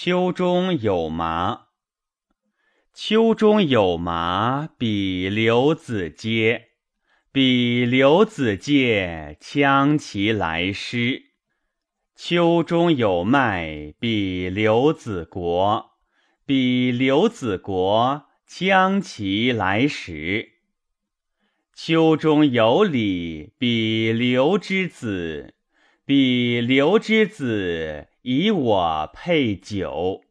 [0.00, 1.62] 秋中有麻。
[2.94, 6.68] 秋中有麻，比刘子阶。
[7.32, 11.32] 比刘子阶，羌其来师。
[12.14, 15.90] 秋中有麦，比刘子国。
[16.46, 20.50] 比刘子国，羌其来食。
[21.74, 25.56] 秋中有李，比刘之子。
[26.08, 30.22] 彼刘之子，以我配酒。